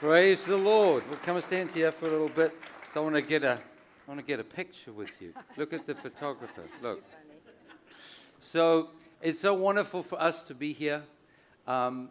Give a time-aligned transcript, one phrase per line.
[0.00, 1.02] Praise the Lord.
[1.08, 2.54] We'll come and stand here for a little bit.
[2.94, 3.58] So I want to get a, I
[4.06, 5.34] want to get a picture with you.
[5.56, 6.62] Look at the photographer.
[6.80, 7.02] Look.
[8.38, 8.90] So
[9.20, 11.02] it's so wonderful for us to be here.
[11.66, 12.10] Um,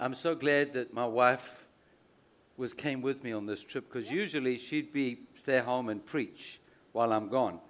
[0.00, 1.48] I'm so glad that my wife
[2.56, 6.58] was came with me on this trip because usually she'd be stay home and preach
[6.90, 7.60] while I'm gone.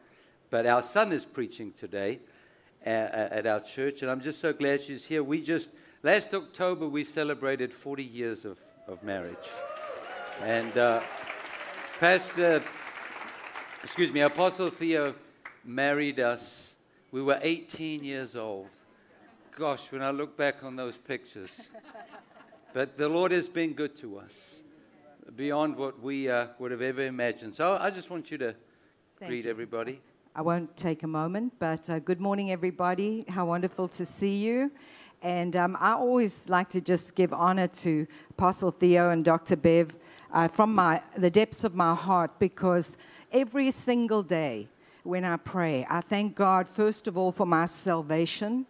[0.49, 2.21] But our son is preaching today
[2.83, 5.23] at, at our church, and I'm just so glad she's here.
[5.23, 5.69] We just
[6.03, 8.59] last October we celebrated 40 years of,
[8.89, 9.49] of marriage,
[10.43, 11.01] and uh,
[12.01, 12.63] Pastor,
[13.85, 15.15] excuse me, Apostle Theo
[15.65, 16.71] married us.
[17.13, 18.69] We were 18 years old.
[19.55, 21.51] Gosh, when I look back on those pictures,
[22.73, 24.55] but the Lord has been good to us
[25.37, 27.55] beyond what we uh, would have ever imagined.
[27.55, 28.55] So I just want you to
[29.19, 29.51] Thank greet you.
[29.51, 30.01] everybody.
[30.35, 33.25] I won't take a moment, but uh, good morning, everybody.
[33.29, 34.71] How wonderful to see you.
[35.23, 39.57] And um, I always like to just give honor to Apostle Theo and Dr.
[39.57, 39.97] Bev
[40.33, 42.97] uh, from my, the depths of my heart because
[43.33, 44.69] every single day
[45.03, 48.67] when I pray, I thank God, first of all, for my salvation,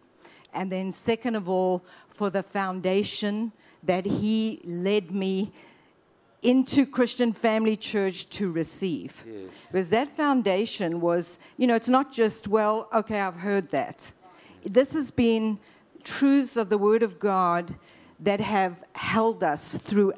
[0.53, 3.51] and then, second of all, for the foundation
[3.83, 5.51] that He led me
[6.41, 9.23] into Christian Family Church to receive.
[9.27, 9.49] Yes.
[9.67, 14.11] Because that foundation was, you know, it's not just, well, okay, I've heard that.
[14.63, 15.59] This has been
[16.03, 17.75] truths of the Word of God
[18.19, 20.13] that have held us through,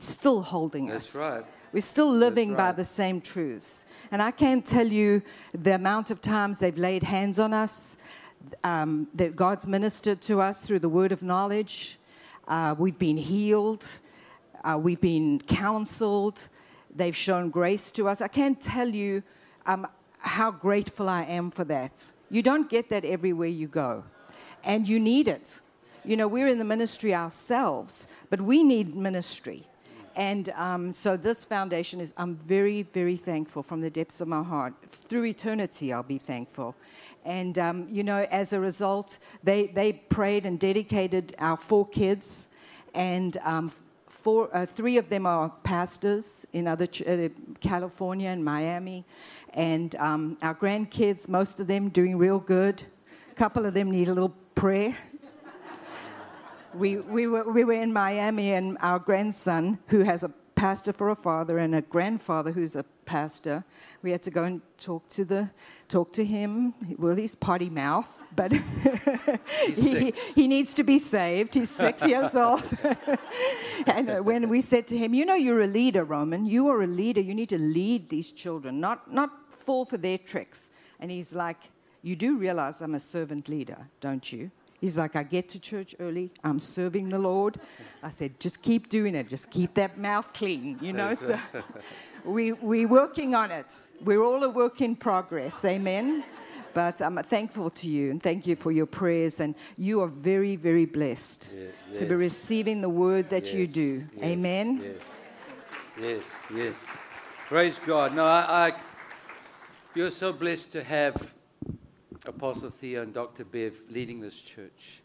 [0.00, 1.20] still holding That's us.
[1.20, 1.44] right.
[1.72, 3.84] We're still living by the same truths.
[4.10, 7.98] And I can't tell you the amount of times they've laid hands on us,
[8.64, 11.98] um, that God's ministered to us through the word of knowledge.
[12.46, 13.86] Uh, we've been healed.
[14.64, 16.48] Uh, we've been counseled.
[16.94, 18.22] They've shown grace to us.
[18.22, 19.22] I can't tell you
[19.66, 19.86] um,
[20.18, 22.02] how grateful I am for that.
[22.30, 24.04] You don't get that everywhere you go,
[24.64, 25.60] and you need it.
[26.04, 29.64] You know, we're in the ministry ourselves, but we need ministry.
[30.16, 34.42] And um, so this foundation is, I'm very, very thankful from the depths of my
[34.42, 34.74] heart.
[34.88, 36.74] Through eternity, I'll be thankful.
[37.24, 42.48] And, um, you know, as a result, they, they prayed and dedicated our four kids.
[42.94, 43.70] And um,
[44.06, 47.28] four, uh, three of them are pastors in other ch- uh,
[47.60, 49.04] California and Miami.
[49.54, 52.82] And um, our grandkids, most of them doing real good.
[53.30, 54.96] A couple of them need a little prayer
[56.74, 61.10] we, we, were, we were in Miami, and our grandson, who has a pastor for
[61.10, 63.64] a father and a grandfather who's a pastor,
[64.02, 65.50] we had to go and talk to the
[65.88, 66.74] talk to him.
[66.98, 68.52] Well, he's potty mouth, but
[69.66, 71.54] he, he needs to be saved.
[71.54, 72.62] He's six years old.
[73.86, 76.46] and when we said to him, "You know, you're a leader, Roman.
[76.46, 77.20] You are a leader.
[77.20, 80.70] You need to lead these children, not not fall for their tricks."
[81.00, 81.70] And he's like,
[82.02, 84.50] "You do realize I'm a servant leader, don't you?"
[84.80, 86.30] He's like, I get to church early.
[86.44, 87.58] I'm serving the Lord.
[88.00, 89.28] I said, just keep doing it.
[89.28, 91.14] Just keep that mouth clean, you know.
[91.14, 91.36] So
[92.24, 93.74] we we working on it.
[94.04, 95.64] We're all a work in progress.
[95.64, 96.22] Amen.
[96.74, 99.40] But I'm thankful to you and thank you for your prayers.
[99.40, 104.06] And you are very, very blessed Yeah, to be receiving the word that you do.
[104.14, 104.80] yes, Amen.
[104.84, 104.94] Yes.
[106.00, 106.22] Yes,
[106.54, 106.74] yes.
[107.48, 108.14] Praise God.
[108.14, 108.72] No, I, I
[109.96, 111.16] you're so blessed to have
[112.28, 113.44] Apostle Theo and Dr.
[113.44, 115.00] Bev leading this church.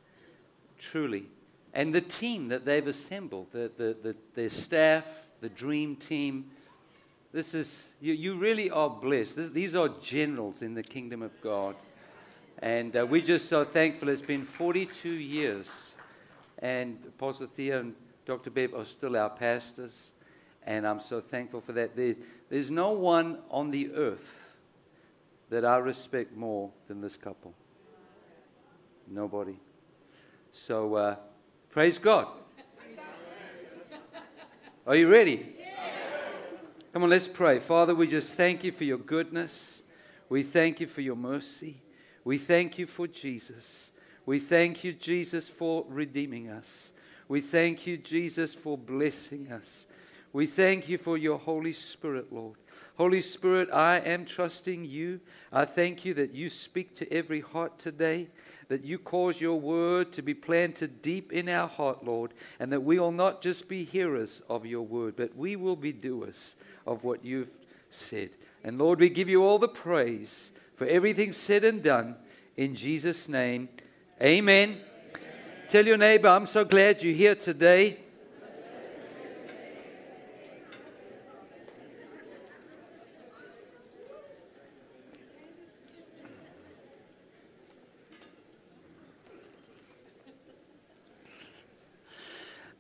[0.77, 1.25] Truly.
[1.73, 5.05] And the team that they've assembled, the, the, the, their staff,
[5.41, 6.51] the dream team.
[7.31, 9.37] This is, you, you really are blessed.
[9.37, 11.75] This, these are generals in the kingdom of God.
[12.59, 14.09] And uh, we're just so thankful.
[14.09, 15.95] It's been 42 years.
[16.59, 17.95] And Apostle Theo and
[18.25, 18.51] Dr.
[18.51, 20.11] Bev are still our pastors.
[20.65, 21.95] And I'm so thankful for that.
[21.95, 22.15] There,
[22.49, 24.42] there's no one on the earth
[25.53, 27.53] that I respect more than this couple.
[29.07, 29.59] Nobody.
[30.51, 31.15] So uh,
[31.69, 32.27] praise God.
[34.87, 35.55] Are you ready?
[36.91, 37.59] Come on, let's pray.
[37.59, 39.83] Father, we just thank you for your goodness.
[40.27, 41.83] We thank you for your mercy.
[42.25, 43.91] We thank you for Jesus.
[44.25, 46.91] We thank you, Jesus, for redeeming us.
[47.27, 49.85] We thank you, Jesus, for blessing us.
[50.33, 52.55] We thank you for your Holy Spirit, Lord.
[52.97, 55.19] Holy Spirit, I am trusting you.
[55.51, 58.29] I thank you that you speak to every heart today,
[58.67, 62.81] that you cause your word to be planted deep in our heart, Lord, and that
[62.81, 66.55] we will not just be hearers of your word, but we will be doers
[66.87, 67.51] of what you've
[67.91, 68.31] said.
[68.63, 72.15] And Lord, we give you all the praise for everything said and done.
[72.57, 73.69] In Jesus' name,
[74.19, 74.77] amen.
[75.69, 77.97] Tell your neighbor, I'm so glad you're here today.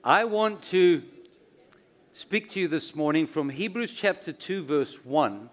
[0.05, 1.01] I want to
[2.11, 5.49] speak to you this morning from Hebrews chapter 2, verse 1.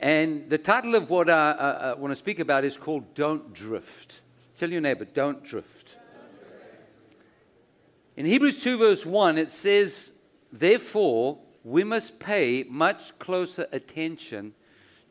[0.00, 3.52] And the title of what I, I, I want to speak about is called Don't
[3.52, 4.22] Drift.
[4.56, 5.98] Tell your neighbor, don't drift.
[8.16, 10.12] In Hebrews 2, verse 1, it says,
[10.50, 14.54] Therefore, we must pay much closer attention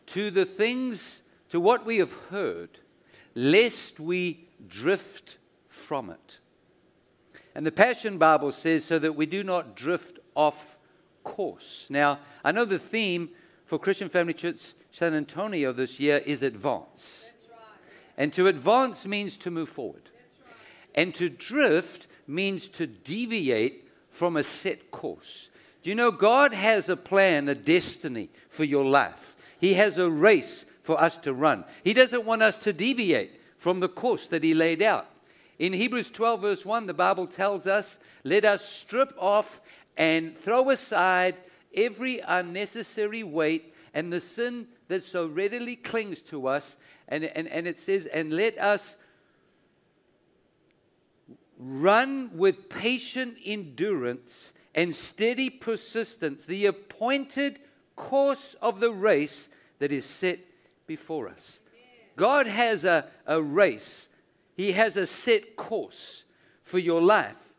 [0.08, 2.80] to the things, to what we have heard,
[3.36, 5.38] lest we drift
[5.70, 6.40] from it.
[7.56, 10.78] And the Passion Bible says, so that we do not drift off
[11.24, 11.88] course.
[11.90, 13.30] Now, I know the theme
[13.66, 17.30] for Christian Family Church San Antonio this year is advance.
[17.50, 17.60] Right.
[18.18, 20.10] And to advance means to move forward.
[20.46, 20.56] Right.
[20.96, 25.50] And to drift means to deviate from a set course.
[25.82, 29.36] Do you know God has a plan, a destiny for your life?
[29.60, 31.66] He has a race for us to run.
[31.84, 35.08] He doesn't want us to deviate from the course that He laid out.
[35.60, 39.62] In Hebrews 12, verse 1, the Bible tells us, Let us strip off
[39.96, 41.36] and throw aside
[41.74, 46.76] every unnecessary weight and the sin that so readily clings to us.
[47.08, 48.98] And, and, and it says, And let us
[51.58, 57.60] run with patient endurance and steady persistence the appointed
[57.96, 60.40] course of the race that is set
[60.88, 61.60] before us.
[62.16, 64.10] God has a, a race
[64.56, 66.24] he has a set course
[66.64, 67.54] for your life.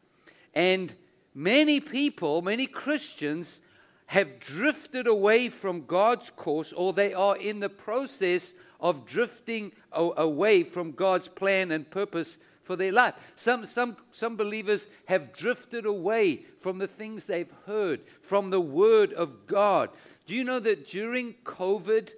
[0.54, 0.94] And
[1.34, 3.60] many people, many Christians,
[4.06, 10.62] have drifted away from God's course, or they are in the process of drifting away
[10.62, 13.14] from God's plan and purpose for their life.
[13.34, 19.12] Some, some, some believers have drifted away from the things they've heard, from the Word
[19.12, 19.90] of God.
[20.26, 22.12] Do you know that during COVID,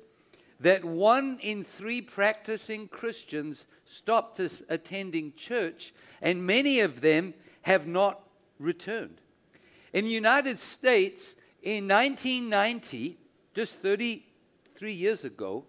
[0.61, 8.21] that one in three practicing Christians stopped attending church, and many of them have not
[8.59, 9.21] returned.
[9.93, 13.17] In the United States, in 1990,
[13.55, 15.65] just 33 years ago,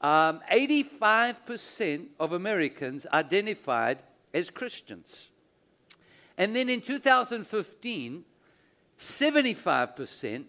[0.00, 3.98] um, 85% of Americans identified
[4.34, 5.28] as Christians.
[6.36, 8.24] And then in 2015,
[8.98, 10.44] 75%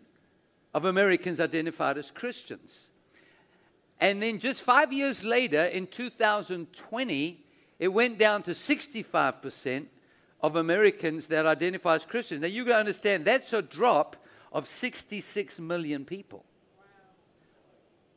[0.73, 2.89] of Americans identified as Christians.
[4.03, 7.39] And then just five years later, in 2020,
[7.79, 9.85] it went down to 65%
[10.41, 12.41] of Americans that identify as Christians.
[12.41, 14.17] Now, you got to understand that's a drop
[14.51, 16.44] of 66 million people.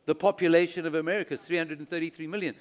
[0.07, 2.57] The population of America is 333 million.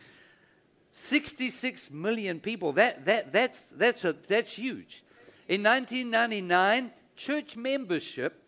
[0.92, 2.74] 66 million people.
[2.74, 5.04] That, that, that's, that's, a, that's huge.
[5.48, 8.39] In 1999, church membership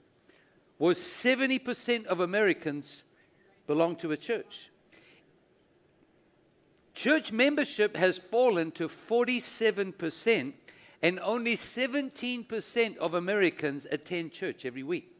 [0.78, 3.06] was 70% of Americans
[3.68, 4.72] belong to a church.
[6.96, 10.54] Church membership has fallen to 47%,
[11.04, 15.14] and only 17% of Americans attend church every week.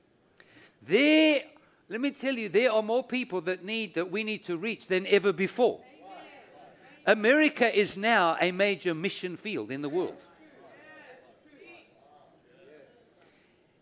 [0.82, 1.42] There,
[1.88, 4.88] let me tell you, there are more people that need that we need to reach
[4.88, 5.82] than ever before.
[7.06, 10.18] America is now a major mission field in the world.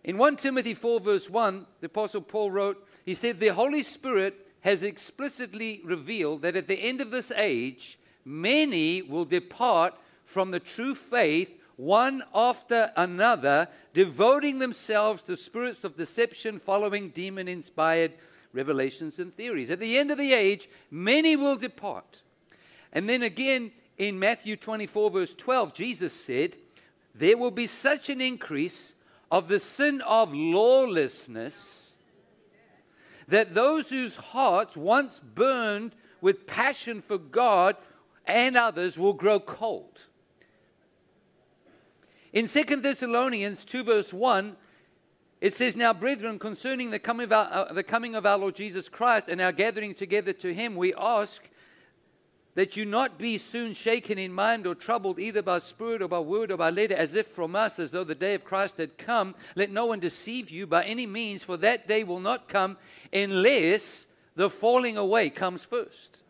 [0.03, 4.44] In 1 Timothy 4, verse 1, the Apostle Paul wrote, he said, The Holy Spirit
[4.65, 9.93] has explicitly revealed that at the end of this age, many will depart
[10.25, 17.47] from the true faith one after another, devoting themselves to spirits of deception, following demon
[17.47, 18.13] inspired
[18.53, 19.69] revelations and theories.
[19.69, 22.21] At the end of the age, many will depart.
[22.91, 26.55] And then again in Matthew 24, verse 12, Jesus said,
[27.13, 28.95] There will be such an increase
[29.29, 31.84] of the sin of lawlessness
[33.27, 37.75] that those whose hearts once burned with passion for God
[38.25, 39.99] and others will grow cold.
[42.33, 44.57] In 2 Thessalonians 2, verse 1,
[45.41, 48.55] it says, Now, brethren, concerning the coming, of our, uh, the coming of our Lord
[48.55, 51.43] Jesus Christ and our gathering together to him, we ask
[52.55, 56.19] that you not be soon shaken in mind or troubled either by spirit or by
[56.19, 58.97] word or by letter, as if from us, as though the day of Christ had
[58.97, 59.35] come.
[59.55, 62.77] Let no one deceive you by any means, for that day will not come
[63.13, 66.21] unless the falling away comes first.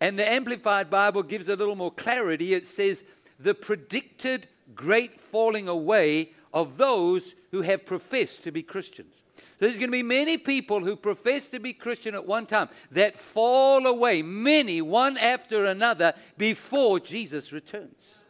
[0.00, 2.52] And the Amplified Bible gives a little more clarity.
[2.54, 3.02] It says,
[3.40, 9.23] the predicted great falling away of those who have professed to be Christians.
[9.58, 13.18] There's going to be many people who profess to be Christian at one time that
[13.18, 18.20] fall away, many, one after another, before Jesus returns.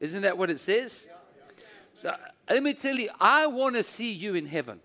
[0.00, 1.06] Isn't that what it says?
[1.94, 2.16] So uh,
[2.50, 4.80] let me tell you, I want to see you in heaven.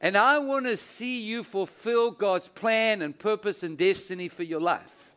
[0.00, 4.60] And I want to see you fulfill God's plan and purpose and destiny for your
[4.60, 5.12] life.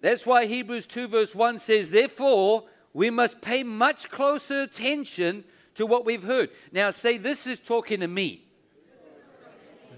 [0.00, 2.64] That's why Hebrews 2, verse 1 says, Therefore,
[2.98, 5.44] we must pay much closer attention
[5.76, 6.50] to what we've heard.
[6.72, 8.42] Now, say, this is talking to me.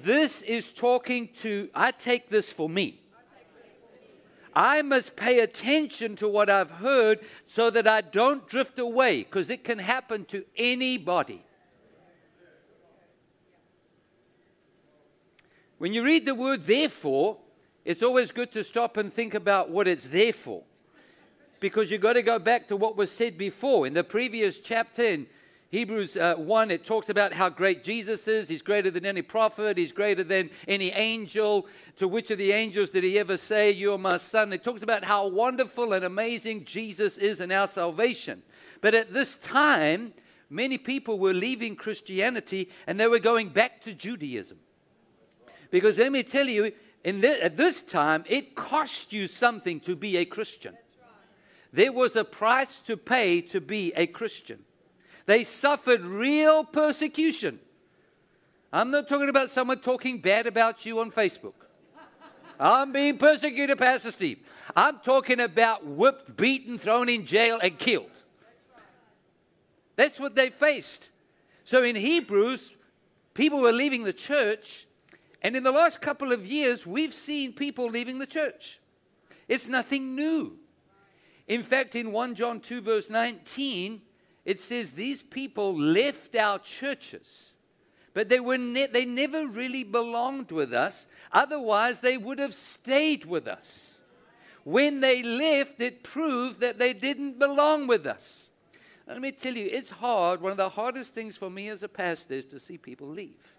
[0.02, 3.00] This is talking to, I take this for me.
[4.54, 9.49] I must pay attention to what I've heard so that I don't drift away because
[9.49, 11.42] it can happen to anybody.
[15.78, 17.38] When you read the word therefore,
[17.83, 20.64] it's always good to stop and think about what it's there for.
[21.61, 23.87] Because you've got to go back to what was said before.
[23.87, 25.26] In the previous chapter, in
[25.71, 28.49] Hebrews uh, 1, it talks about how great Jesus is.
[28.49, 31.69] He's greater than any prophet, he's greater than any angel.
[31.99, 34.52] To which of the angels did he ever say, You are my son?
[34.52, 38.43] It talks about how wonderful and amazing Jesus is in our salvation.
[38.81, 40.12] But at this time,
[40.49, 44.59] many people were leaving Christianity and they were going back to Judaism.
[45.71, 46.73] Because let me tell you,
[47.05, 50.76] at this time, it cost you something to be a Christian.
[51.73, 54.65] There was a price to pay to be a Christian.
[55.27, 57.61] They suffered real persecution.
[58.73, 61.55] I'm not talking about someone talking bad about you on Facebook.
[62.59, 64.41] I'm being persecuted, Pastor Steve.
[64.77, 68.11] I'm talking about whipped, beaten, thrown in jail, and killed.
[69.97, 71.09] That's what they faced.
[71.65, 72.73] So in Hebrews,
[73.35, 74.87] people were leaving the church
[75.43, 78.79] and in the last couple of years, we've seen people leaving the church.
[79.49, 80.59] It's nothing new.
[81.50, 84.00] In fact, in 1 John 2, verse 19,
[84.45, 87.54] it says these people left our churches,
[88.14, 91.07] but they, were ne- they never really belonged with us.
[91.33, 94.00] Otherwise, they would have stayed with us.
[94.62, 98.50] When they left, it proved that they didn't belong with us.
[99.09, 100.40] Let me tell you, it's hard.
[100.40, 103.57] One of the hardest things for me as a pastor is to see people leave.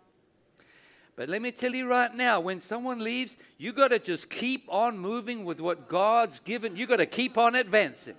[1.15, 4.63] But let me tell you right now, when someone leaves, you got to just keep
[4.70, 6.75] on moving with what God's given.
[6.75, 8.15] You got to keep on advancing.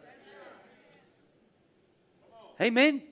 [2.61, 3.03] Amen.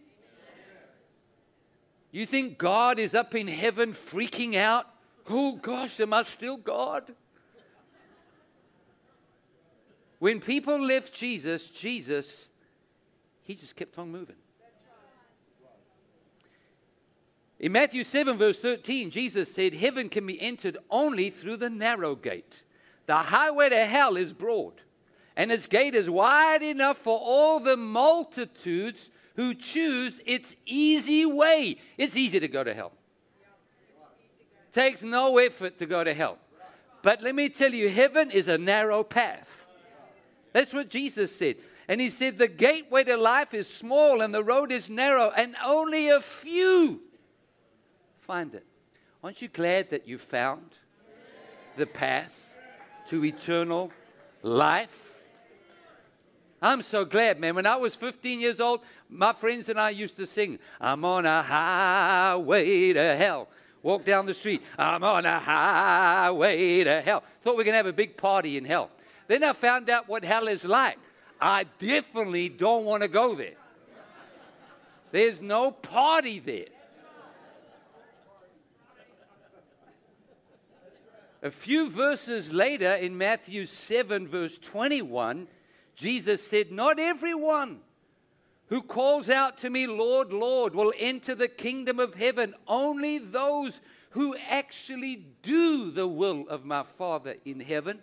[2.12, 4.86] You think God is up in heaven freaking out?
[5.28, 7.14] Oh gosh, am I still God?
[10.18, 12.48] When people left Jesus, Jesus,
[13.42, 14.36] he just kept on moving.
[17.60, 22.14] In Matthew 7, verse 13, Jesus said, Heaven can be entered only through the narrow
[22.14, 22.62] gate.
[23.04, 24.72] The highway to hell is broad,
[25.36, 31.76] and its gate is wide enough for all the multitudes who choose its easy way.
[31.98, 32.92] It's easy to go to hell.
[34.72, 36.38] Takes no effort to go to hell.
[37.02, 39.68] But let me tell you, heaven is a narrow path.
[40.54, 41.56] That's what Jesus said.
[41.88, 45.56] And he said, The gateway to life is small and the road is narrow, and
[45.62, 47.02] only a few
[48.30, 48.64] find it.
[49.24, 50.76] Aren't you glad that you found
[51.76, 52.52] the path
[53.08, 53.90] to eternal
[54.40, 55.20] life?
[56.62, 57.56] I'm so glad, man.
[57.56, 61.26] When I was 15 years old, my friends and I used to sing, I'm on
[61.26, 63.48] a highway to hell.
[63.82, 67.24] Walk down the street, I'm on a highway to hell.
[67.42, 68.90] Thought we were going to have a big party in hell.
[69.26, 70.98] Then I found out what hell is like.
[71.40, 73.58] I definitely don't want to go there.
[75.10, 76.79] There's no party there.
[81.42, 85.48] A few verses later, in Matthew 7, verse 21,
[85.94, 87.80] Jesus said, Not everyone
[88.66, 92.54] who calls out to me, Lord, Lord, will enter the kingdom of heaven.
[92.68, 93.80] Only those
[94.10, 98.00] who actually do the will of my Father in heaven.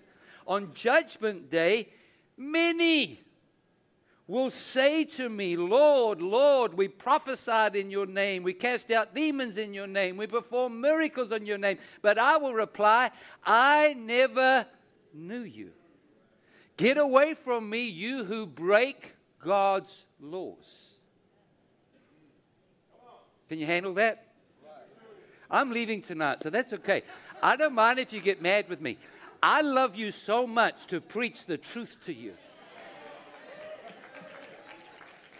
[0.47, 1.89] On judgment day,
[2.37, 3.21] many
[4.27, 9.57] will say to me, Lord, Lord, we prophesied in your name, we cast out demons
[9.57, 11.77] in your name, we performed miracles in your name.
[12.01, 13.11] But I will reply,
[13.45, 14.65] I never
[15.13, 15.71] knew you.
[16.75, 20.83] Get away from me, you who break God's laws.
[23.47, 24.25] Can you handle that?
[25.49, 27.03] I'm leaving tonight, so that's okay.
[27.41, 28.97] I don't mind if you get mad with me.
[29.41, 32.33] I love you so much to preach the truth to you.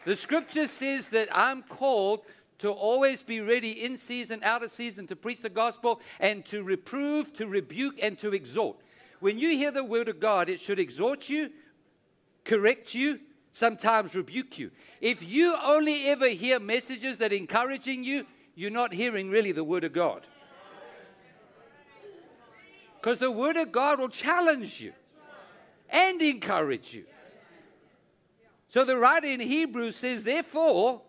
[0.08, 2.22] The scripture says that I'm called
[2.60, 6.64] to always be ready in season, out of season, to preach the gospel and to
[6.64, 8.78] reprove, to rebuke, and to exhort.
[9.20, 11.50] When you hear the word of God, it should exhort you,
[12.46, 13.20] correct you,
[13.52, 14.72] sometimes rebuke you.
[15.02, 19.66] If you only ever hear messages that are encouraging you, you're not hearing really the
[19.66, 20.26] word of God.
[22.96, 24.94] Because the word of God will challenge you
[25.90, 27.04] and encourage you.
[28.78, 31.02] So the writer in Hebrews says, therefore,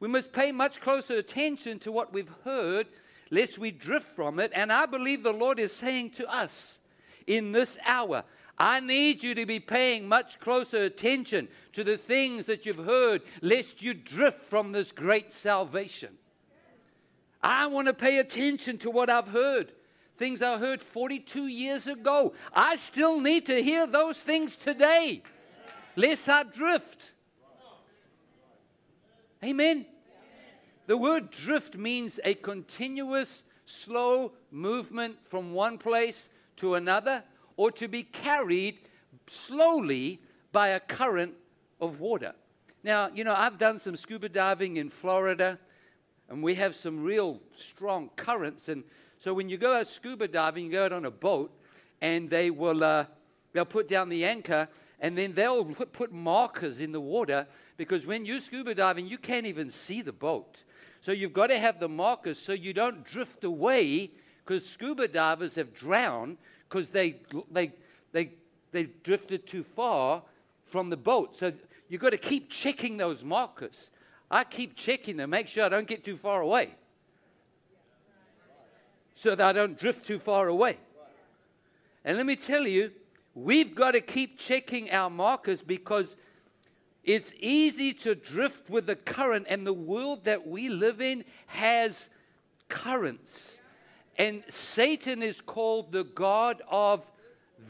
[0.00, 2.88] we must pay much closer attention to what we've heard,
[3.30, 4.50] lest we drift from it.
[4.52, 6.80] And I believe the Lord is saying to us
[7.28, 8.24] in this hour,
[8.58, 13.22] I need you to be paying much closer attention to the things that you've heard,
[13.40, 16.18] lest you drift from this great salvation.
[17.40, 19.70] I want to pay attention to what I've heard.
[20.16, 22.34] Things I heard 42 years ago.
[22.52, 25.22] I still need to hear those things today,
[25.96, 27.12] lest I drift.
[29.44, 29.86] Amen.
[30.86, 37.24] The word drift means a continuous, slow movement from one place to another
[37.56, 38.78] or to be carried
[39.28, 40.20] slowly
[40.52, 41.34] by a current
[41.80, 42.32] of water.
[42.84, 45.58] Now, you know, I've done some scuba diving in Florida,
[46.28, 48.68] and we have some real strong currents.
[48.68, 48.84] And
[49.18, 51.52] so when you go out scuba diving, you go out on a boat,
[52.00, 53.06] and they will uh,
[53.52, 54.68] they'll put down the anchor,
[55.02, 59.46] and then they'll put markers in the water because when you're scuba diving, you can't
[59.46, 60.62] even see the boat.
[61.00, 64.12] So you've got to have the markers so you don't drift away
[64.46, 67.16] because scuba divers have drowned because they,
[67.50, 67.72] they,
[68.12, 68.30] they,
[68.70, 70.22] they drifted too far
[70.64, 71.36] from the boat.
[71.36, 71.52] So
[71.88, 73.90] you've got to keep checking those markers.
[74.30, 76.70] I keep checking them, make sure I don't get too far away
[79.16, 80.78] so that I don't drift too far away.
[82.04, 82.92] And let me tell you,
[83.34, 86.16] we've got to keep checking our markers because
[87.04, 92.10] it's easy to drift with the current, and the world that we live in has
[92.68, 93.58] currents.
[94.18, 97.04] And Satan is called the God of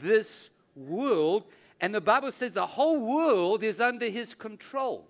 [0.01, 1.45] this world.
[1.81, 5.07] And the Bible says the whole world is under his control.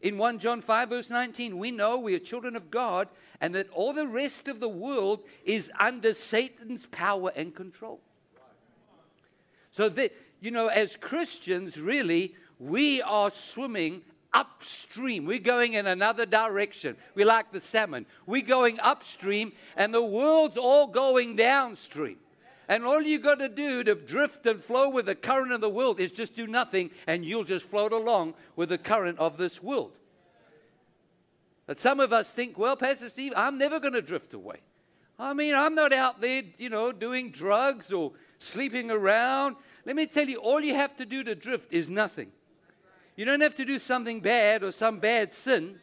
[0.00, 3.08] In 1 John 5, verse 19, we know we are children of God
[3.40, 8.00] and that all the rest of the world is under Satan's power and control.
[9.78, 15.24] So that, you know, as Christians, really, we are swimming upstream.
[15.24, 16.96] We're going in another direction.
[17.14, 18.04] We like the salmon.
[18.26, 22.16] We're going upstream, and the world's all going downstream.
[22.68, 25.70] And all you got to do to drift and flow with the current of the
[25.70, 29.62] world is just do nothing, and you'll just float along with the current of this
[29.62, 29.92] world.
[31.68, 34.56] But some of us think, well, Pastor Steve, I'm never going to drift away.
[35.20, 39.56] I mean, I'm not out there, you know, doing drugs or sleeping around.
[39.88, 42.30] Let me tell you, all you have to do to drift is nothing.
[43.16, 45.80] You don't have to do something bad or some bad sin.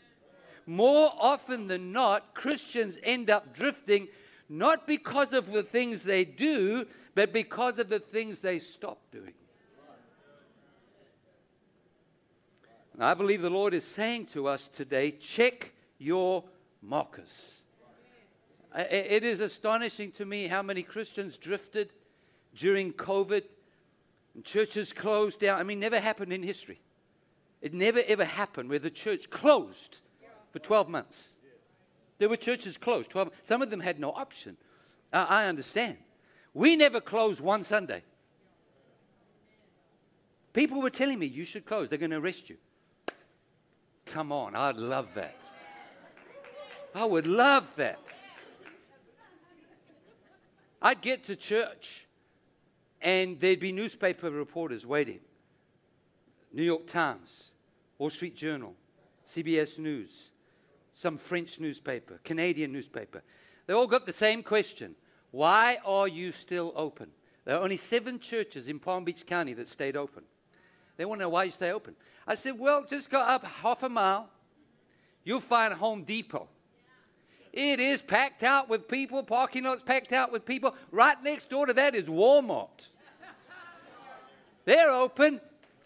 [0.67, 4.07] More often than not, Christians end up drifting
[4.47, 9.33] not because of the things they do, but because of the things they stop doing.
[12.93, 16.43] And I believe the Lord is saying to us today check your
[16.83, 17.63] markers.
[18.75, 21.89] It is astonishing to me how many Christians drifted
[22.53, 23.45] during COVID
[24.35, 25.59] and churches closed down.
[25.59, 26.79] I mean, never happened in history.
[27.61, 29.97] It never ever happened where the church closed
[30.51, 31.29] for 12 months.
[32.19, 33.09] There were churches closed.
[33.09, 34.57] 12, some of them had no option.
[35.11, 35.97] Uh, I understand.
[36.53, 38.03] We never closed one Sunday.
[40.53, 41.89] People were telling me, you should close.
[41.89, 42.57] They're going to arrest you.
[44.05, 45.35] Come on, I'd love that.
[46.93, 47.99] I would love that.
[50.81, 52.04] I'd get to church
[53.05, 55.19] and there'd be newspaper reporters waiting.
[56.51, 57.51] New York Times,
[57.99, 58.73] Wall Street Journal,
[59.23, 60.31] CBS News,
[60.95, 63.21] some French newspaper, Canadian newspaper.
[63.67, 64.95] They all got the same question
[65.31, 67.11] Why are you still open?
[67.45, 70.23] There are only seven churches in Palm Beach County that stayed open.
[70.97, 71.95] They want to know why you stay open.
[72.25, 74.29] I said, Well, just go up half a mile.
[75.23, 76.47] You'll find Home Depot.
[77.53, 80.75] It is packed out with people, parking lots packed out with people.
[80.91, 82.87] Right next door to that is Walmart.
[84.65, 85.39] They're open.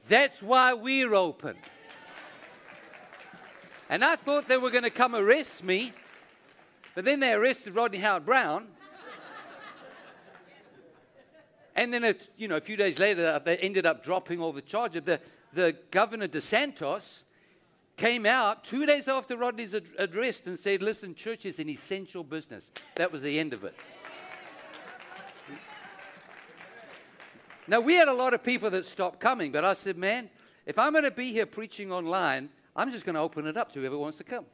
[0.08, 1.56] That's why we're open.
[3.90, 5.94] And I thought they were going to come arrest me,
[6.96, 8.68] but then they arrested Rodney Howard-Browne.
[11.76, 14.62] and then, it, you know, a few days later, they ended up dropping all the
[14.62, 15.04] charges.
[15.04, 15.20] The,
[15.54, 17.24] the governor DeSantis
[17.98, 22.72] came out two days after Rodney's ad- and said, listen, church is an essential business.
[22.96, 23.76] That was the end of it.
[27.70, 30.28] Now, we had a lot of people that stopped coming, but I said, man,
[30.66, 33.72] if I'm going to be here preaching online, I'm just going to open it up
[33.74, 34.46] to whoever wants to come.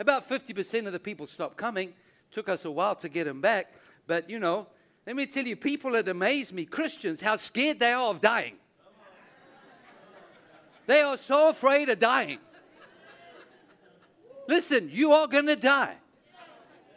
[0.00, 1.92] About 50% of the people stopped coming.
[2.32, 3.74] Took us a while to get them back.
[4.06, 4.68] But, you know,
[5.06, 8.54] let me tell you, people that amaze me, Christians, how scared they are of dying.
[10.86, 12.38] They are so afraid of dying.
[14.48, 15.96] Listen, you are going to die.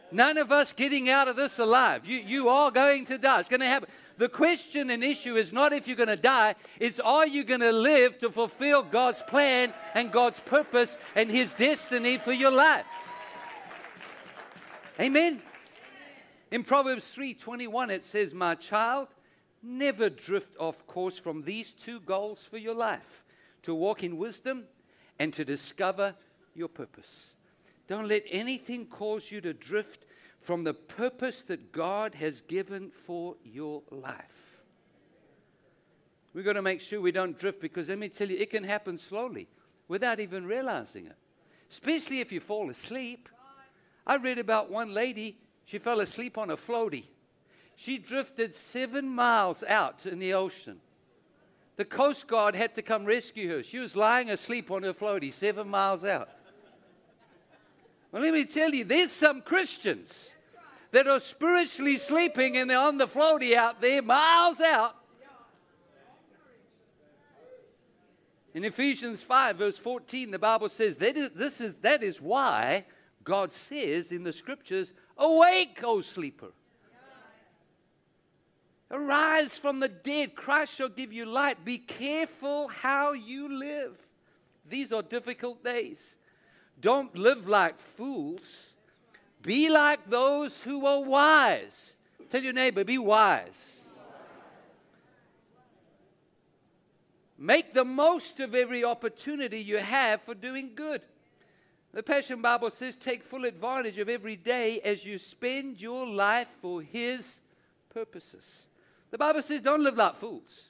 [0.10, 2.06] None of us getting out of this alive.
[2.06, 3.42] You, you are going to die.
[3.42, 3.90] It's going to happen.
[4.20, 7.62] The question and issue is not if you're going to die, it's are you going
[7.62, 12.86] to live to fulfill God's plan and God's purpose and His destiny for your life.
[15.00, 15.42] Amen.
[16.52, 19.08] In Proverbs 3:21 it says, "My child,
[19.64, 23.24] never drift off course from these two goals for your life
[23.62, 24.68] to walk in wisdom
[25.18, 26.14] and to discover
[26.54, 27.36] your purpose.
[27.88, 30.06] Don't let anything cause you to drift
[30.42, 34.58] from the purpose that God has given for your life.
[36.34, 38.64] We've got to make sure we don't drift because let me tell you, it can
[38.64, 39.48] happen slowly
[39.88, 41.18] without even realizing it,
[41.70, 43.30] especially if you fall asleep.
[44.06, 47.06] I read about one lady, she fell asleep on a floaty.
[47.76, 50.80] She drifted seven miles out in the ocean.
[51.78, 53.64] The Coast Guard had to come rescue her.
[53.64, 56.30] She was lying asleep on her floaty seven miles out.
[58.12, 60.30] Well, let me tell you, there's some Christians
[60.92, 64.96] that are spiritually sleeping and they're on the floaty out there, miles out.
[68.56, 72.86] In Ephesians 5, verse 14, the Bible says that is, this is, that is why
[73.24, 76.52] God says in the scriptures, Awake, O sleeper.
[78.92, 80.34] Arise from the dead.
[80.34, 81.64] Christ shall give you light.
[81.64, 83.96] Be careful how you live.
[84.68, 86.16] These are difficult days.
[86.82, 88.74] Don't live like fools.
[89.42, 91.98] Be like those who are wise.
[92.30, 93.88] Tell your neighbor, be wise.
[97.38, 101.02] Make the most of every opportunity you have for doing good.
[101.94, 106.50] The Passion Bible says, take full advantage of every day as you spend your life
[106.62, 107.40] for His
[107.90, 108.68] purposes.
[109.10, 110.68] The Bible says, don't live like fools.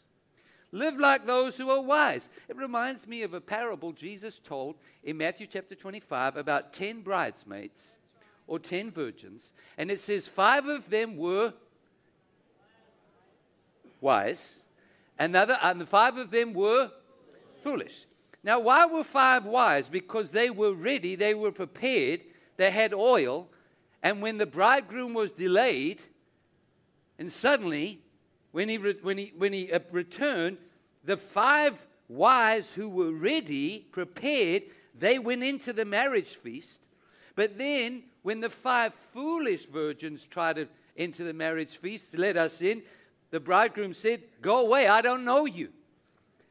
[0.71, 2.29] Live like those who are wise.
[2.47, 7.97] It reminds me of a parable Jesus told in Matthew chapter 25 about 10 bridesmaids
[8.45, 9.51] or 10 virgins.
[9.77, 11.53] And it says, five of them were
[13.99, 14.59] wise,
[15.17, 16.91] another, and the five of them were
[17.63, 18.05] foolish.
[18.43, 19.89] Now, why were five wise?
[19.89, 22.21] Because they were ready, they were prepared,
[22.57, 23.49] they had oil,
[24.01, 25.99] and when the bridegroom was delayed,
[27.17, 28.01] and suddenly
[28.51, 30.57] when he, when he, when he uh, returned,
[31.03, 34.63] the five wise who were ready, prepared,
[34.97, 36.81] they went into the marriage feast.
[37.35, 42.61] But then, when the five foolish virgins tried to enter the marriage feast, let us
[42.61, 42.81] in,
[43.31, 45.69] the bridegroom said, Go away, I don't know you.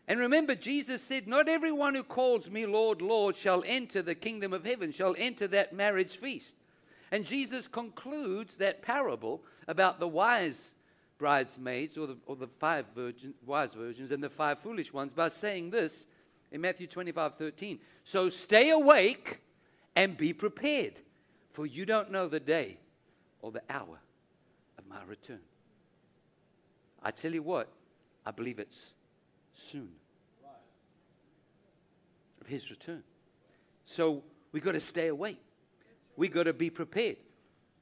[0.07, 4.53] And remember, Jesus said, Not everyone who calls me Lord, Lord shall enter the kingdom
[4.53, 6.55] of heaven, shall enter that marriage feast.
[7.11, 10.73] And Jesus concludes that parable about the wise
[11.19, 15.29] bridesmaids, or the, or the five virgin, wise virgins, and the five foolish ones by
[15.29, 16.07] saying this
[16.53, 17.79] in Matthew 25 13.
[18.05, 19.41] So stay awake
[19.97, 20.95] and be prepared,
[21.53, 22.79] for you don't know the day
[23.43, 23.99] or the hour
[24.79, 25.41] of my return.
[27.03, 27.69] I tell you what,
[28.25, 28.95] I believe it's
[29.53, 29.91] soon
[32.41, 33.03] of his return.
[33.85, 35.41] So we got to stay awake.
[36.17, 37.17] We got to be prepared.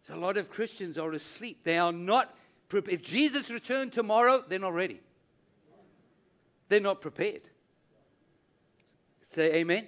[0.02, 1.64] So a lot of Christians are asleep.
[1.64, 2.34] They are not
[2.72, 5.00] if Jesus returned tomorrow, they're not ready.
[6.68, 7.42] They're not prepared.
[9.30, 9.78] Say amen.
[9.78, 9.86] amen.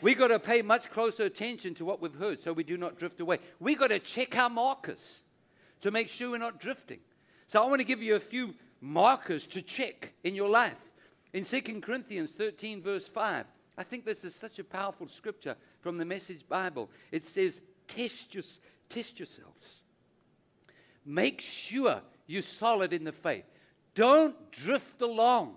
[0.00, 2.98] We got to pay much closer attention to what we've heard so we do not
[2.98, 3.38] drift away.
[3.60, 5.22] We've got to check our markers
[5.80, 7.00] to make sure we're not drifting.
[7.48, 10.80] So I want to give you a few markers to check in your life.
[11.32, 13.44] In 2 Corinthians 13, verse 5,
[13.76, 16.90] I think this is such a powerful scripture from the Message Bible.
[17.12, 18.44] It says, Test, your,
[18.88, 19.82] test yourselves
[21.06, 23.44] Make sure you're solid in the faith.
[23.94, 25.54] Don't drift along,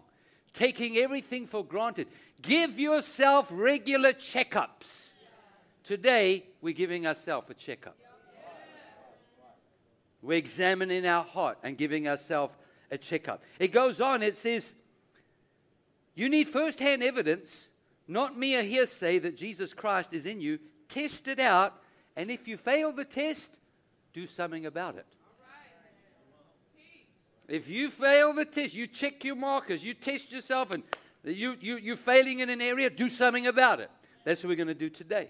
[0.53, 2.07] taking everything for granted.
[2.41, 5.13] Give yourself regular checkups.
[5.83, 7.97] Today, we're giving ourselves a checkup.
[10.21, 12.53] We're examining our heart and giving ourselves
[12.91, 13.41] a checkup.
[13.57, 14.75] It goes on, it says,
[16.13, 17.69] You need firsthand evidence,
[18.07, 20.59] not mere hearsay that Jesus Christ is in you.
[20.89, 21.81] Test it out,
[22.15, 23.57] and if you fail the test,
[24.13, 25.05] do something about it.
[27.49, 30.83] If you fail the test, you check your markers, you test yourself, and
[31.23, 33.89] you, you, you're failing in an area, do something about it.
[34.23, 35.29] That's what we're going to do today.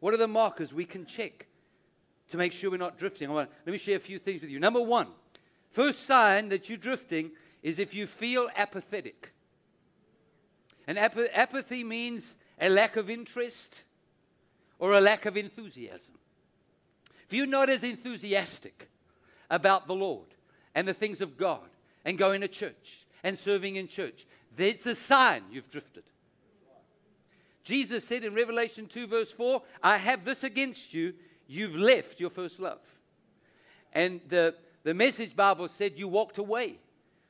[0.00, 1.46] What are the markers we can check
[2.30, 3.30] to make sure we're not drifting?
[3.30, 4.58] Want, let me share a few things with you.
[4.58, 5.08] Number one,
[5.70, 7.30] first sign that you're drifting
[7.62, 9.32] is if you feel apathetic.
[10.86, 13.84] And ap- apathy means a lack of interest
[14.78, 16.14] or a lack of enthusiasm.
[17.26, 18.88] If you're not as enthusiastic
[19.50, 20.26] about the Lord,
[20.74, 21.68] and the things of God
[22.04, 24.26] and going to church and serving in church.
[24.56, 26.04] That's a sign you've drifted.
[27.62, 31.14] Jesus said in Revelation 2, verse 4, I have this against you.
[31.46, 32.80] You've left your first love.
[33.92, 36.78] And the, the message Bible said you walked away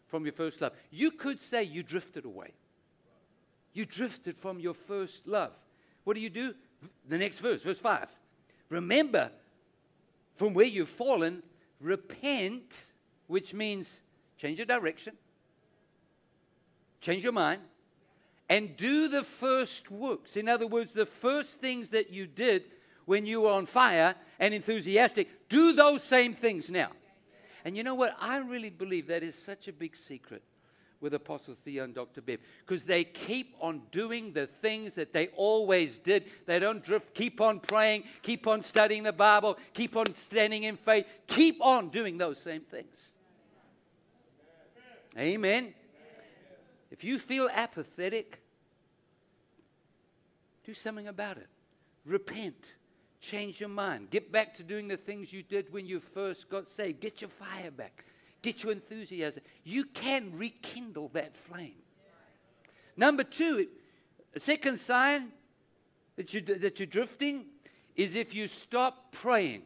[0.09, 0.73] from your first love.
[0.91, 2.53] You could say you drifted away.
[3.73, 5.53] You drifted from your first love.
[6.05, 6.55] What do you do?
[7.09, 8.09] The next verse, verse 5.
[8.69, 9.31] Remember
[10.37, 11.43] from where you've fallen,
[11.81, 12.90] repent
[13.31, 14.01] which means
[14.37, 15.15] change your direction,
[17.01, 17.63] change your mind,
[18.49, 20.37] and do the first works.
[20.37, 22.65] In other words, the first things that you did
[23.05, 26.91] when you were on fire and enthusiastic, do those same things now.
[27.65, 28.17] And you know what?
[28.21, 30.43] I really believe that is such a big secret
[31.01, 32.21] with Apostle Theo and Dr.
[32.21, 36.25] Bev because they keep on doing the things that they always did.
[36.47, 40.77] They don't drift, keep on praying, keep on studying the Bible, keep on standing in
[40.77, 43.10] faith, keep on doing those same things.
[45.19, 45.75] Amen.
[46.91, 48.41] If you feel apathetic,
[50.65, 51.49] do something about it.
[52.05, 52.75] Repent.
[53.21, 54.11] Change your mind.
[54.11, 57.01] Get back to doing the things you did when you first got saved.
[57.01, 58.05] Get your fire back.
[58.43, 59.43] Get your enthusiasm.
[59.65, 61.75] You can rekindle that flame.
[62.97, 63.69] Number two,
[64.35, 65.33] a second sign
[66.17, 67.47] that, you, that you're drifting
[67.97, 69.63] is if you stop praying.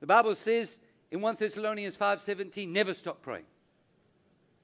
[0.00, 0.80] The Bible says
[1.12, 3.44] in 1 Thessalonians 5:17, never stop praying.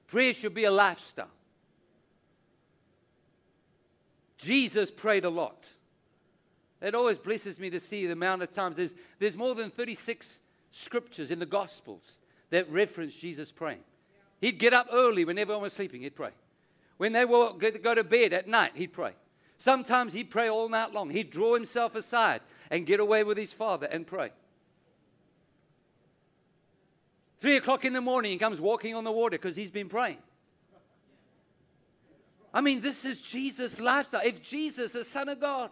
[0.07, 1.29] Prayer should be a lifestyle.
[4.39, 5.67] Jesus prayed a lot.
[6.81, 8.77] It always blesses me to see the amount of times.
[8.77, 10.39] There's, there's more than 36
[10.71, 12.17] scriptures in the Gospels
[12.49, 13.83] that reference Jesus praying.
[14.41, 16.31] He'd get up early when everyone was sleeping, he'd pray.
[16.97, 19.13] When they were to go to bed at night, he'd pray.
[19.57, 21.11] Sometimes he'd pray all night long.
[21.11, 24.31] He'd draw himself aside and get away with his father and pray.
[27.39, 30.17] Three o'clock in the morning, he comes walking on the water because he's been praying.
[32.53, 34.21] I mean, this is Jesus' lifestyle.
[34.25, 35.69] If Jesus, the Son of God,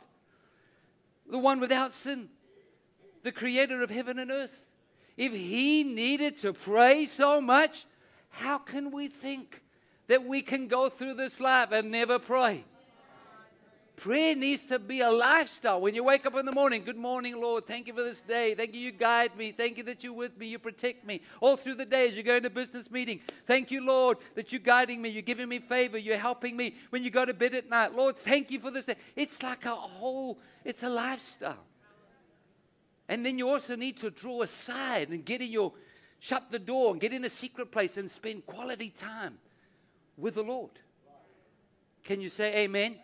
[1.30, 2.30] the one without sin,
[3.24, 4.64] the creator of heaven and earth,
[5.18, 7.86] if he needed to pray so much,
[8.30, 9.62] how can we think
[10.08, 12.64] that we can go through this life and never pray?
[13.98, 15.82] Prayer needs to be a lifestyle.
[15.82, 17.66] When you wake up in the morning, good morning, Lord.
[17.66, 18.54] Thank you for this day.
[18.54, 19.52] Thank you, you guide me.
[19.52, 20.46] Thank you that you're with me.
[20.46, 21.20] You protect me.
[21.42, 23.22] All through the day as you go into business meeting.
[23.48, 25.10] Thank you, Lord, that you're guiding me.
[25.10, 25.98] You're giving me favor.
[25.98, 27.96] You're helping me when you go to bed at night.
[27.96, 28.98] Lord, thank you for this day.
[29.16, 31.66] It's like a whole, it's a lifestyle.
[33.10, 35.74] And then you also need to draw aside and get in your,
[36.20, 39.40] shut the door and get in a secret place and spend quality time
[40.18, 40.72] with the Lord.
[42.04, 42.92] Can you say amen?
[42.92, 43.00] amen?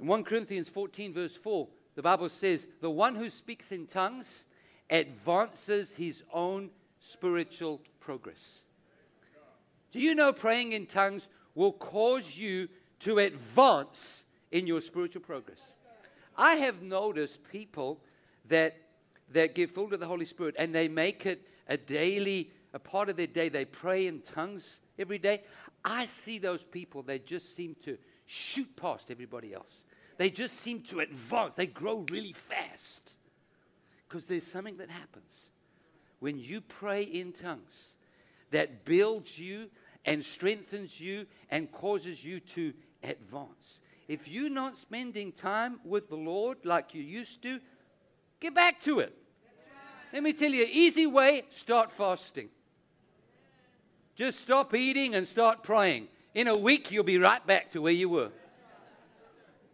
[0.00, 4.44] In 1 Corinthians 14, verse 4, the Bible says, The one who speaks in tongues
[4.88, 8.62] advances his own spiritual progress.
[9.92, 12.68] Do you know praying in tongues will cause you
[13.00, 15.60] to advance in your spiritual progress?
[16.34, 18.00] I have noticed people
[18.48, 18.78] that,
[19.32, 23.10] that get filled with the Holy Spirit and they make it a daily, a part
[23.10, 23.50] of their day.
[23.50, 25.42] They pray in tongues every day.
[25.84, 29.84] I see those people, they just seem to shoot past everybody else.
[30.20, 31.54] They just seem to advance.
[31.54, 33.12] They grow really fast.
[34.06, 35.48] Because there's something that happens
[36.18, 37.94] when you pray in tongues
[38.50, 39.70] that builds you
[40.04, 43.80] and strengthens you and causes you to advance.
[44.08, 47.58] If you're not spending time with the Lord like you used to,
[48.40, 49.16] get back to it.
[50.12, 52.50] Let me tell you, easy way start fasting.
[54.16, 56.08] Just stop eating and start praying.
[56.34, 58.30] In a week, you'll be right back to where you were.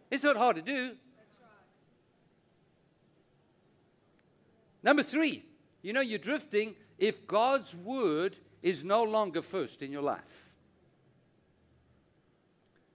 [0.09, 0.95] It's not hard to do.
[4.83, 5.43] Number three,
[5.81, 10.47] you know, you're drifting if God's word is no longer first in your life.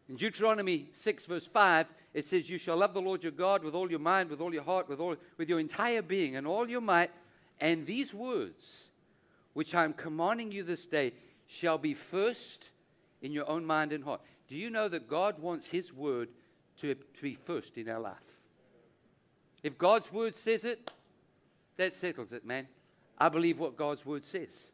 [0.09, 3.75] In Deuteronomy 6, verse 5, it says, You shall love the Lord your God with
[3.75, 6.69] all your mind, with all your heart, with, all, with your entire being, and all
[6.69, 7.11] your might.
[7.61, 8.91] And these words,
[9.55, 11.13] which I am commanding you this day,
[11.47, 12.71] shall be first
[13.23, 14.21] in your own mind and heart.
[14.49, 16.29] Do you know that God wants His word
[16.83, 18.15] to, to be first in our life?
[19.63, 20.91] If God's word says it,
[21.77, 22.67] that settles it, man.
[23.19, 24.71] I believe what God's word says.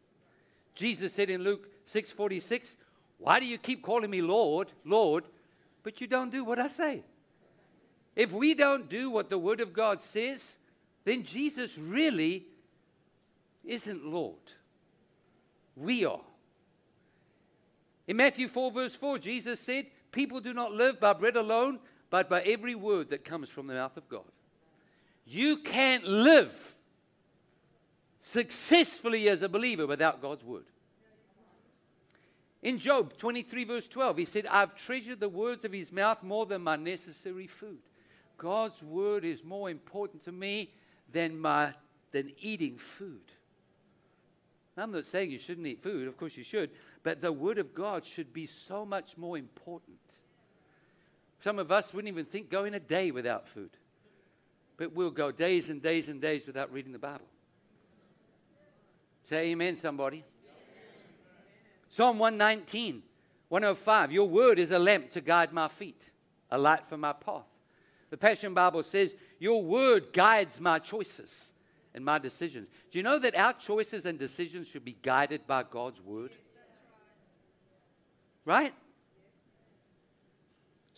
[0.75, 2.77] Jesus said in Luke 6:46,
[3.19, 5.25] why do you keep calling me Lord, Lord,
[5.83, 7.03] but you don't do what I say?
[8.15, 10.57] If we don't do what the Word of God says,
[11.05, 12.47] then Jesus really
[13.65, 14.35] isn't Lord.
[15.77, 16.21] We are.
[18.07, 21.79] In Matthew 4, verse 4, Jesus said, People do not live by bread alone,
[22.11, 24.25] but by every word that comes from the mouth of God.
[25.27, 26.75] You can't live
[28.21, 30.65] successfully as a believer without God's word.
[32.63, 36.45] In Job 23, verse 12, he said, I've treasured the words of his mouth more
[36.45, 37.79] than my necessary food.
[38.37, 40.73] God's word is more important to me
[41.13, 41.73] than, my,
[42.11, 43.21] than eating food.
[44.77, 46.71] I'm not saying you shouldn't eat food, of course you should,
[47.03, 49.99] but the word of God should be so much more important.
[51.43, 53.71] Some of us wouldn't even think going a day without food,
[54.77, 57.27] but we'll go days and days and days without reading the Bible.
[59.29, 60.25] Say amen, somebody.
[61.89, 63.03] Psalm 119,
[63.49, 64.13] 105.
[64.13, 66.11] Your word is a lamp to guide my feet,
[66.51, 67.47] a light for my path.
[68.11, 71.53] The Passion Bible says, Your word guides my choices
[71.95, 72.69] and my decisions.
[72.91, 76.33] Do you know that our choices and decisions should be guided by God's word?
[78.45, 78.73] Right?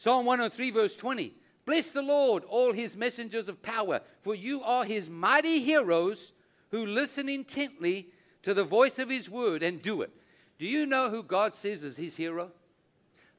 [0.01, 1.35] Psalm 103, verse 20.
[1.67, 6.33] Bless the Lord, all his messengers of power, for you are his mighty heroes
[6.71, 8.09] who listen intently
[8.43, 10.11] to the voice of his word and do it.
[10.59, 12.51] Do you know who God says is his hero?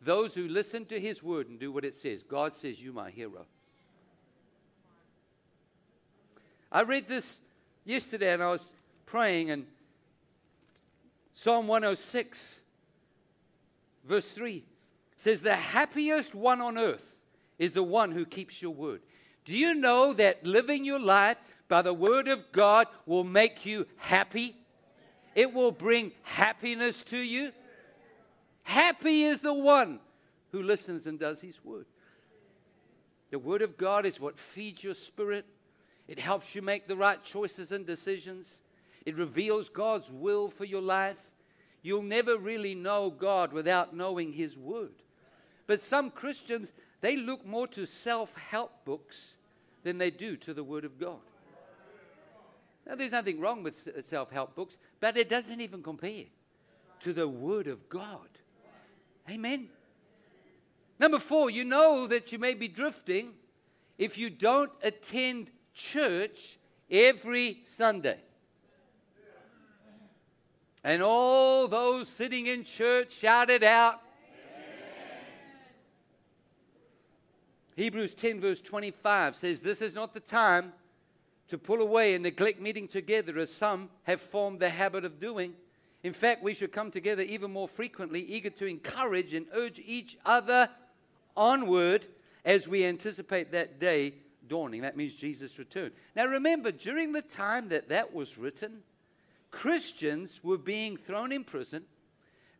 [0.03, 2.21] Those who listen to his word and do what it says.
[2.21, 3.47] God says, You, my hero.
[6.71, 7.39] I read this
[7.85, 8.71] yesterday and I was
[9.07, 9.65] praying, and
[11.33, 12.61] Psalm 106,
[14.05, 14.63] verse 3
[15.21, 17.15] says, The happiest one on earth
[17.59, 19.01] is the one who keeps your word.
[19.45, 23.85] Do you know that living your life by the word of God will make you
[23.97, 24.55] happy?
[25.35, 27.51] It will bring happiness to you.
[28.63, 29.99] Happy is the one
[30.51, 31.85] who listens and does his word.
[33.29, 35.45] The word of God is what feeds your spirit.
[36.07, 38.59] It helps you make the right choices and decisions.
[39.05, 41.21] It reveals God's will for your life.
[41.83, 45.00] You'll never really know God without knowing his word.
[45.71, 49.37] But some Christians, they look more to self help books
[49.83, 51.21] than they do to the word of God.
[52.85, 56.25] Now, there's nothing wrong with uh, self help books, but it doesn't even compare
[56.99, 58.27] to the Word of God.
[59.29, 59.69] Amen.
[60.99, 63.31] Number four, you know that you may be drifting
[63.97, 66.57] if you don't attend church
[66.89, 68.19] every Sunday.
[70.83, 74.01] And all those sitting in church shouted out,
[77.81, 80.71] Hebrews 10, verse 25 says, This is not the time
[81.47, 85.55] to pull away and neglect meeting together as some have formed the habit of doing.
[86.03, 90.15] In fact, we should come together even more frequently, eager to encourage and urge each
[90.27, 90.69] other
[91.35, 92.05] onward
[92.45, 94.13] as we anticipate that day
[94.47, 94.81] dawning.
[94.81, 95.89] That means Jesus' return.
[96.15, 98.83] Now, remember, during the time that that was written,
[99.49, 101.85] Christians were being thrown in prison,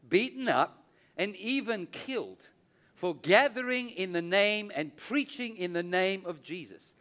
[0.09, 0.83] beaten up,
[1.15, 2.39] and even killed
[3.01, 6.93] for gathering in the name and preaching in the name of Jesus.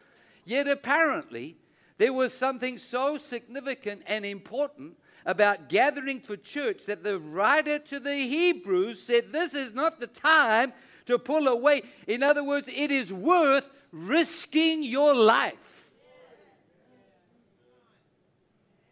[0.46, 1.58] Yet, apparently,
[1.98, 8.00] there was something so significant and important about gathering for church that the writer to
[8.00, 10.72] the Hebrews said, This is not the time
[11.04, 11.82] to pull away.
[12.06, 15.90] In other words, it is worth risking your life.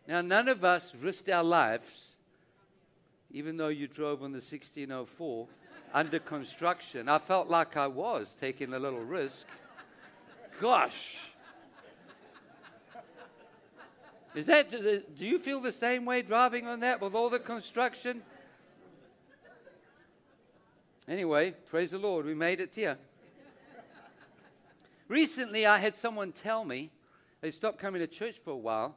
[0.07, 2.16] Now, none of us risked our lives,
[3.31, 5.49] even though you drove on the 1604
[5.92, 7.09] under construction.
[7.09, 9.46] I felt like I was taking a little risk.
[10.61, 11.18] Gosh.
[14.35, 18.22] Is that, do you feel the same way driving on that with all the construction?
[21.09, 22.98] Anyway, praise the Lord, we made it here.
[25.09, 26.90] Recently, I had someone tell me
[27.40, 28.94] they stopped coming to church for a while,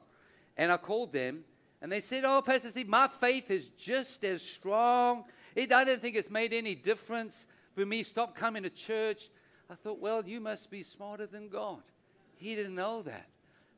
[0.58, 1.46] and I called them,
[1.82, 5.24] and they said, Oh, Pastor Steve, my faith is just as strong.
[5.56, 9.30] It, I don't think it's made any difference for me stop coming to church.
[9.70, 11.82] I thought, Well, you must be smarter than God.
[12.36, 13.28] He didn't know that.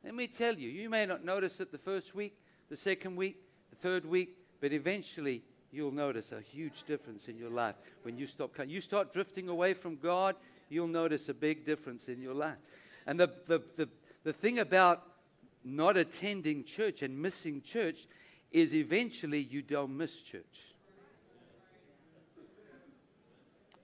[0.02, 2.36] Let me tell you, you may not notice it the first week,
[2.68, 3.36] the second week,
[3.70, 8.26] the third week, but eventually you'll notice a huge difference in your life when you
[8.26, 8.70] stop coming.
[8.70, 10.36] you start drifting away from God,
[10.68, 12.56] you'll notice a big difference in your life.
[13.06, 13.88] And the, the, the,
[14.24, 15.02] the thing about
[15.64, 18.06] not attending church and missing church
[18.52, 20.73] is eventually you don't miss church.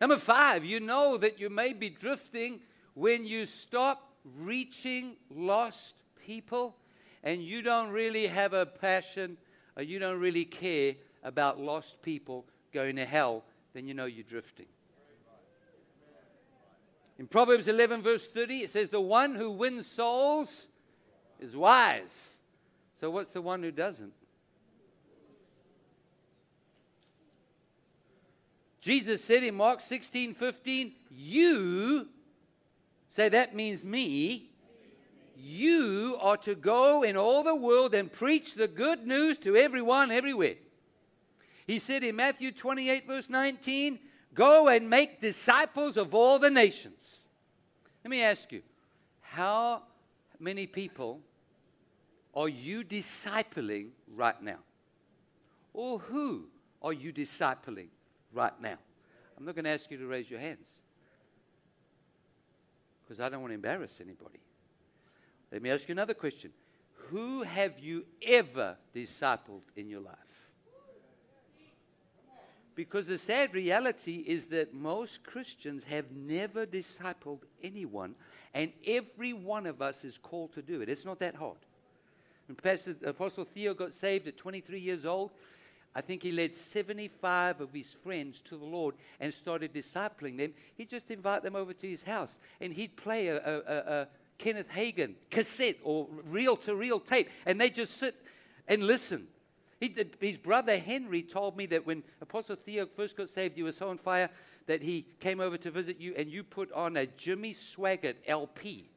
[0.00, 2.60] Number five, you know that you may be drifting
[2.94, 6.76] when you stop reaching lost people
[7.22, 9.36] and you don't really have a passion
[9.76, 14.24] or you don't really care about lost people going to hell, then you know you're
[14.24, 14.66] drifting.
[17.18, 20.68] In Proverbs 11, verse 30, it says, The one who wins souls
[21.38, 22.38] is wise.
[22.98, 24.14] So, what's the one who doesn't?
[28.80, 32.08] Jesus said in Mark 16, 15, You,
[33.10, 34.50] say that means me,
[35.36, 40.10] you are to go in all the world and preach the good news to everyone,
[40.10, 40.56] everywhere.
[41.66, 43.98] He said in Matthew 28, verse 19,
[44.32, 47.20] Go and make disciples of all the nations.
[48.04, 48.62] Let me ask you,
[49.20, 49.82] how
[50.38, 51.20] many people
[52.34, 54.58] are you discipling right now?
[55.74, 56.46] Or who
[56.82, 57.88] are you discipling
[58.32, 58.76] right now?
[59.36, 60.68] I'm not going to ask you to raise your hands
[63.02, 64.38] because I don't want to embarrass anybody.
[65.50, 66.52] Let me ask you another question.
[67.08, 70.14] Who have you ever discipled in your life?
[72.76, 78.14] Because the sad reality is that most Christians have never discipled anyone,
[78.54, 80.88] and every one of us is called to do it.
[80.88, 81.58] It's not that hard.
[82.46, 85.32] When Pastor, Apostle Theo got saved at 23 years old,
[85.94, 90.54] I think he led 75 of his friends to the Lord and started discipling them.
[90.76, 94.08] He'd just invite them over to his house, and he'd play a, a, a, a
[94.38, 98.14] Kenneth Hagin cassette or reel to reel tape, and they'd just sit
[98.68, 99.26] and listen.
[100.20, 103.88] His brother Henry told me that when Apostle Theo first got saved, he was so
[103.88, 104.28] on fire
[104.66, 108.90] that he came over to visit you and you put on a Jimmy Swaggart LP.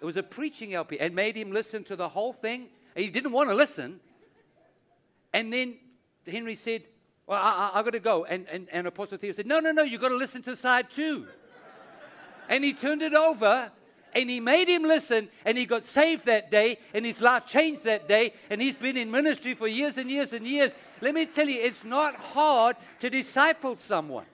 [0.00, 2.68] It was a preaching LP and made him listen to the whole thing.
[2.96, 4.00] He didn't want to listen.
[5.32, 5.76] And then
[6.26, 6.82] Henry said,
[7.26, 8.24] Well, I, I, got to go.
[8.24, 10.90] And, and, and Apostle Theo said, No, no, no, you've got to listen to side
[10.90, 11.26] two.
[12.48, 13.70] and he turned it over
[14.12, 17.84] and he made him listen and he got saved that day and his life changed
[17.84, 21.26] that day and he's been in ministry for years and years and years let me
[21.26, 24.26] tell you it's not hard to disciple someone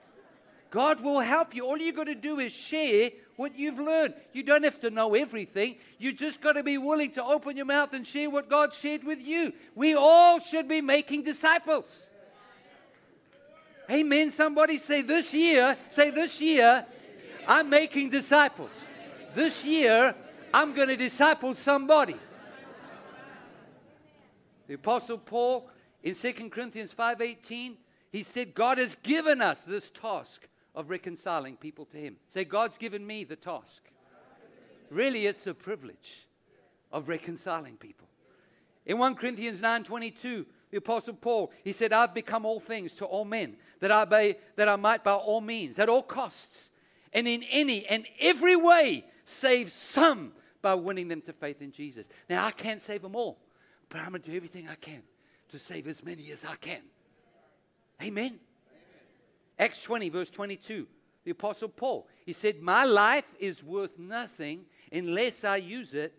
[0.69, 1.65] god will help you.
[1.65, 4.13] All you got to do is share what you've learned.
[4.33, 5.77] You don't have to know everything.
[5.99, 9.03] You just got to be willing to open your mouth and share what god shared
[9.03, 9.53] with you.
[9.75, 12.07] We all should be making disciples.
[13.89, 14.31] Amen.
[14.31, 16.85] Somebody say this year say this year
[17.47, 18.71] i'm making disciples.
[19.33, 20.15] This year,
[20.53, 22.15] I'm going to disciple somebody.
[24.67, 25.69] The Apostle Paul
[26.03, 27.77] in 2 Corinthians 5:18,
[28.11, 30.47] he said, God has given us this task
[30.77, 32.15] of reconciling people to him.
[32.27, 33.81] Say, God's given me the task.
[34.91, 36.27] Really, it's a privilege
[36.91, 38.07] of reconciling people.
[38.85, 43.25] In 1 Corinthians 9:22, the Apostle Paul, he said, I've become all things to all
[43.25, 46.69] men, that I, by, that I might by all means, at all costs,
[47.11, 52.07] and in any and every way save some by winning them to faith in Jesus.
[52.29, 53.39] Now, I can't save them all,
[53.89, 55.01] but I'm going to do everything I can
[55.49, 56.81] to save as many as I can.
[58.03, 58.39] Amen.
[59.59, 60.87] Acts 20, verse 22.
[61.23, 66.13] The Apostle Paul, he said, My life is worth nothing unless I use it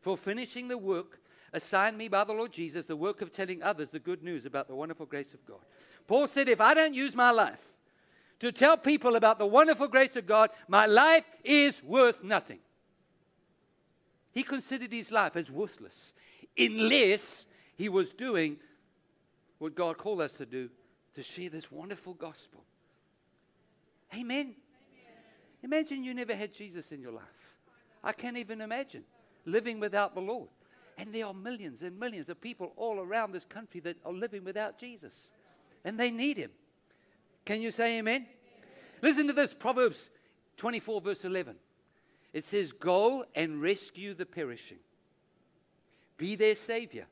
[0.00, 1.20] for finishing the work
[1.52, 4.68] assigned me by the Lord Jesus, the work of telling others the good news about
[4.68, 5.60] the wonderful grace of God.
[6.06, 7.60] Paul said, If I don't use my life
[8.40, 12.60] to tell people about the wonderful grace of God, my life is worth nothing.
[14.32, 16.12] He considered his life as worthless
[16.56, 18.56] unless he was doing
[19.58, 20.70] what God called us to do
[21.14, 22.64] to share this wonderful gospel.
[24.14, 24.22] Amen.
[24.22, 24.54] Amen.
[25.62, 27.24] Imagine you never had Jesus in your life.
[28.02, 29.04] I can't even imagine
[29.44, 30.48] living without the Lord.
[30.96, 34.44] And there are millions and millions of people all around this country that are living
[34.44, 35.30] without Jesus.
[35.84, 36.50] And they need him.
[37.44, 38.22] Can you say amen?
[38.22, 38.28] amen?
[39.00, 40.10] Listen to this Proverbs
[40.56, 41.56] 24, verse 11.
[42.32, 44.78] It says, Go and rescue the perishing,
[46.16, 47.06] be their savior.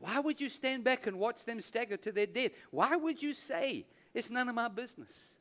[0.00, 2.52] Why would you stand back and watch them stagger to their death?
[2.70, 5.34] Why would you say, It's none of my business?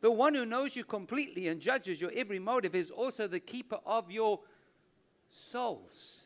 [0.00, 3.78] The one who knows you completely and judges your every motive is also the keeper
[3.84, 4.40] of your
[5.28, 6.22] souls.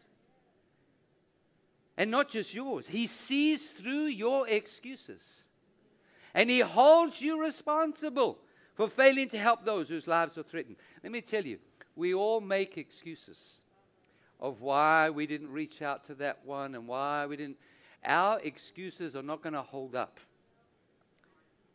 [1.96, 5.44] And not just yours, he sees through your excuses
[6.34, 8.38] and He holds you responsible
[8.74, 10.76] for failing to help those whose lives are threatened.
[11.02, 11.58] Let me tell you,
[11.94, 13.52] we all make excuses
[14.40, 17.56] of why we didn't reach out to that one and why we didn't.
[18.04, 20.18] Our excuses are not going to hold up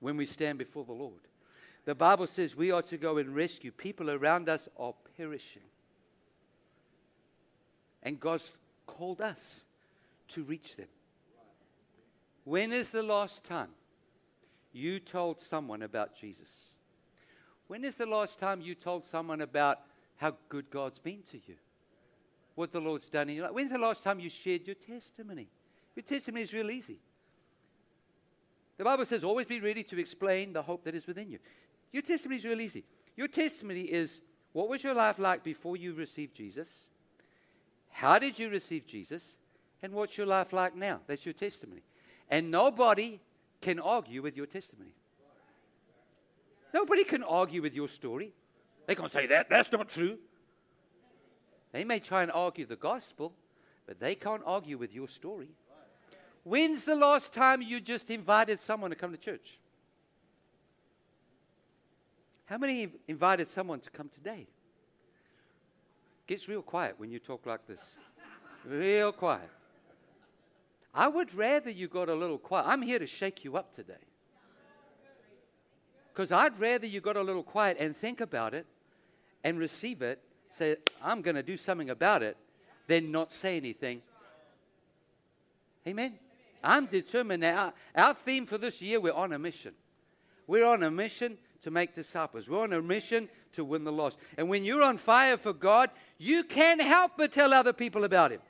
[0.01, 1.21] when we stand before the Lord.
[1.86, 3.71] The Bible says we are to go and rescue.
[3.71, 5.63] People around us are perishing.
[8.03, 8.51] And God's
[8.86, 9.63] called us
[10.30, 10.88] to reach them.
[12.43, 13.69] When is the last time
[14.71, 16.73] you told someone about Jesus?
[17.67, 19.80] When is the last time you told someone about
[20.17, 21.55] how good God's been to you?
[22.55, 23.53] What the Lord's done in your life?
[23.53, 25.47] When's the last time you shared your testimony?
[25.95, 26.99] Your testimony is real easy.
[28.77, 31.39] The Bible says, always be ready to explain the hope that is within you.
[31.91, 32.83] Your testimony is real easy.
[33.15, 34.21] Your testimony is
[34.53, 36.89] what was your life like before you received Jesus?
[37.91, 39.37] How did you receive Jesus?
[39.81, 40.99] And what's your life like now?
[41.07, 41.81] That's your testimony.
[42.29, 43.19] And nobody
[43.61, 44.93] can argue with your testimony.
[46.73, 48.31] Nobody can argue with your story.
[48.85, 50.17] They can't say that, that's not true.
[51.71, 53.33] They may try and argue the gospel,
[53.85, 55.49] but they can't argue with your story.
[56.43, 59.59] When's the last time you just invited someone to come to church?
[62.49, 64.47] How many invited someone to come today?
[66.25, 67.79] Gets real quiet when you talk like this.
[68.65, 69.51] Real quiet.
[70.91, 72.65] I would rather you got a little quiet.
[72.67, 74.01] I'm here to shake you up today.
[76.11, 78.65] Because I'd rather you got a little quiet and think about it
[79.43, 80.19] and receive it,
[80.49, 82.35] say, I'm going to do something about it,
[82.87, 84.01] than not say anything.
[85.87, 86.15] Amen.
[86.63, 87.73] I'm determined now.
[87.95, 89.75] Our theme for this year, we're on a mission.
[90.47, 92.49] We're on a mission to make disciples.
[92.49, 94.18] We're on a mission to win the lost.
[94.38, 98.32] And when you're on fire for God, you can't help but tell other people about
[98.32, 98.41] Him.